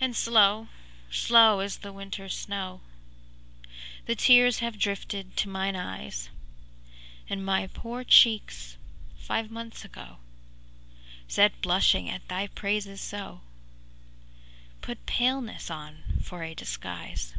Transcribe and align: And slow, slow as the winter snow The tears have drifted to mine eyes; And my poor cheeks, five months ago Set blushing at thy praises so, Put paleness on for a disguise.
And 0.00 0.16
slow, 0.16 0.68
slow 1.10 1.58
as 1.60 1.76
the 1.76 1.92
winter 1.92 2.26
snow 2.30 2.80
The 4.06 4.14
tears 4.16 4.60
have 4.60 4.78
drifted 4.78 5.36
to 5.36 5.48
mine 5.50 5.76
eyes; 5.76 6.30
And 7.28 7.44
my 7.44 7.66
poor 7.66 8.02
cheeks, 8.02 8.78
five 9.18 9.50
months 9.50 9.84
ago 9.84 10.20
Set 11.28 11.60
blushing 11.60 12.08
at 12.08 12.28
thy 12.28 12.46
praises 12.46 13.02
so, 13.02 13.42
Put 14.80 15.04
paleness 15.04 15.70
on 15.70 16.18
for 16.22 16.42
a 16.42 16.54
disguise. 16.54 17.34